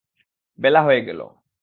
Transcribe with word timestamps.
বেলা 0.59 0.81
হয়ে 0.83 1.01
গেল। 1.01 1.19